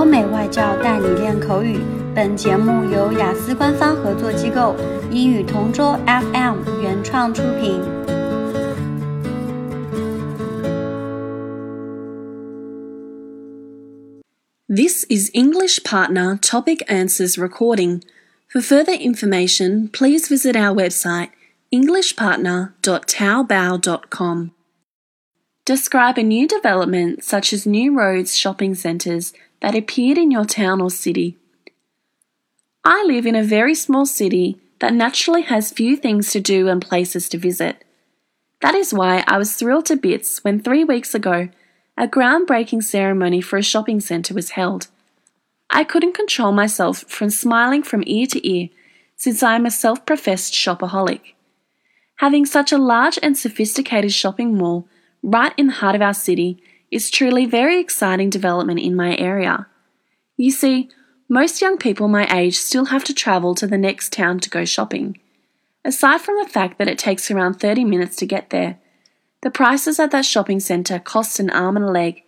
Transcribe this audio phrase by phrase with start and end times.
[0.00, 1.78] 欧美外教带你练口语。
[2.14, 4.74] 本节目由雅思官方合作机构
[5.10, 7.80] 英语同桌 FM 原创出品。
[14.68, 18.02] This is English Partner Topic Answers recording.
[18.48, 21.30] For further information, please visit our website
[21.72, 24.52] englishpartner.taobao.com.
[25.64, 30.81] Describe a new development such as new roads, shopping centres that appeared in your town
[30.81, 31.37] or city.
[32.83, 36.81] I live in a very small city that naturally has few things to do and
[36.81, 37.83] places to visit.
[38.61, 41.49] That is why I was thrilled to bits when three weeks ago
[41.97, 44.87] a groundbreaking ceremony for a shopping centre was held.
[45.69, 48.69] I couldn't control myself from smiling from ear to ear
[49.15, 51.33] since I am a self professed shopaholic.
[52.15, 54.87] Having such a large and sophisticated shopping mall
[55.21, 59.67] right in the heart of our city is truly very exciting development in my area.
[60.37, 60.89] You see,
[61.29, 64.65] most young people my age still have to travel to the next town to go
[64.65, 65.17] shopping.
[65.85, 68.77] Aside from the fact that it takes around 30 minutes to get there,
[69.41, 72.21] the prices at that shopping centre cost an arm and a leg.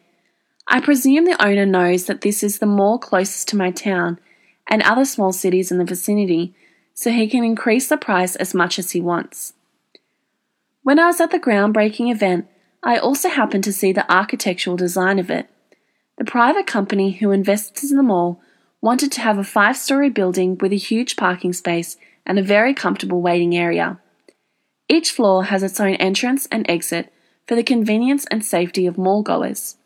[0.68, 4.20] I presume the owner knows that this is the mall closest to my town
[4.68, 6.56] and other small cities in the vicinity,
[6.94, 9.54] so he can increase the price as much as he wants.
[10.82, 12.48] When I was at the groundbreaking event,
[12.84, 15.48] I also happened to see the architectural design of it.
[16.18, 18.42] The private company who invests in the mall
[18.82, 21.96] wanted to have a five story building with a huge parking space
[22.26, 24.00] and a very comfortable waiting area.
[24.90, 27.12] Each floor has its own entrance and exit
[27.48, 29.78] for the convenience and safety of mall goers.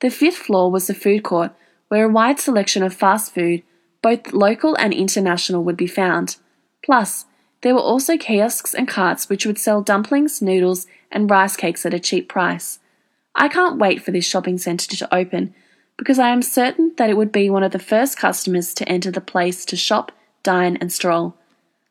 [0.00, 1.52] The fifth floor was the food court,
[1.88, 3.62] where a wide selection of fast food,
[4.02, 6.36] both local and international, would be found.
[6.84, 7.24] Plus,
[7.62, 11.94] there were also kiosks and carts which would sell dumplings, noodles, and rice cakes at
[11.94, 12.78] a cheap price.
[13.34, 15.54] I can't wait for this shopping centre to open
[15.98, 19.10] because I am certain that it would be one of the first customers to enter
[19.10, 21.34] the place to shop, dine, and stroll.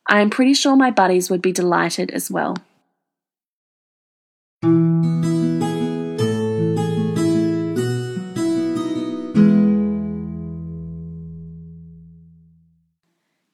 [0.08, 2.56] I am pretty sure my buddies would be delighted as well.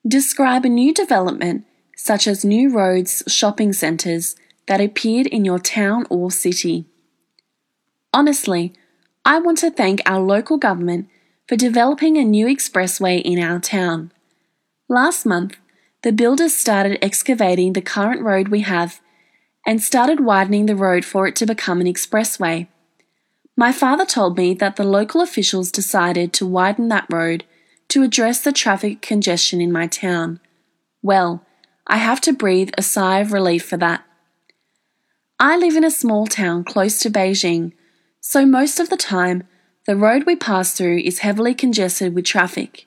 [0.07, 1.66] Describe a new development,
[1.96, 4.36] such as new roads, shopping centres,
[4.68, 6.86] that appeared in your town or city.
[8.14, 8.74] Honestly,
[9.26, 11.08] I want to thank our local government
[11.48, 14.12] for developing a new expressway in our town.
[14.88, 15.58] Last month,
[16.04, 19.00] the builders started excavating the current road we have
[19.66, 22.68] and started widening the road for it to become an expressway.
[23.56, 27.44] My father told me that the local officials decided to widen that road
[27.90, 30.40] to address the traffic congestion in my town.
[31.04, 31.46] Well,
[31.86, 34.04] I have to breathe a sigh of relief for that.
[35.44, 37.72] I live in a small town close to Beijing,
[38.19, 39.41] so most of the time,
[39.88, 42.85] the road we pass through is heavily congested with traffic.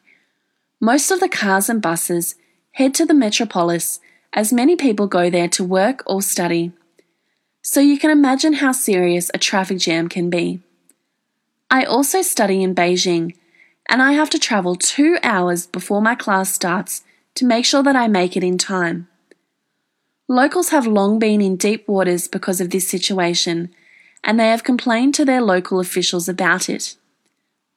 [0.80, 2.36] Most of the cars and buses
[2.74, 3.98] head to the metropolis
[4.32, 6.70] as many people go there to work or study.
[7.60, 10.60] So you can imagine how serious a traffic jam can be.
[11.72, 13.34] I also study in Beijing,
[13.88, 17.02] and I have to travel two hours before my class starts
[17.34, 19.08] to make sure that I make it in time.
[20.28, 23.74] Locals have long been in deep waters because of this situation,
[24.22, 26.96] and they have complained to their local officials about it.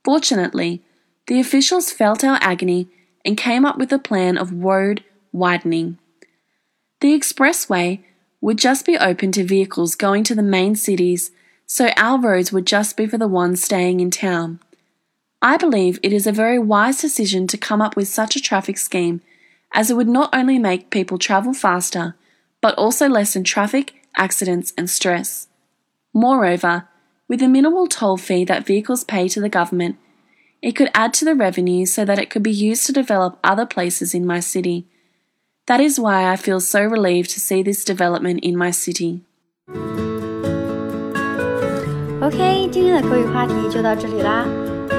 [0.05, 0.81] Fortunately,
[1.27, 2.87] the officials felt our agony
[3.25, 5.03] and came up with a plan of road
[5.33, 5.97] widening.
[7.01, 7.99] The expressway
[8.39, 11.31] would just be open to vehicles going to the main cities,
[11.65, 14.61] so our roads would just be for the ones staying in town.
[15.41, 18.77] I believe it is a very wise decision to come up with such a traffic
[18.77, 19.19] scheme,
[19.73, 22.15] as it would not only make people travel faster,
[22.60, 25.48] but also lessen traffic, accidents, and stress.
[26.12, 26.88] Moreover,
[27.28, 29.96] with the minimal toll fee that vehicles pay to the government,
[30.60, 33.66] it could add to the revenue so that it could be used to develop other
[33.66, 34.86] places in my city.
[35.66, 39.22] That is why I feel so relieved to see this development in my city.
[42.20, 44.46] OK，今天的口语话题就到这里啦。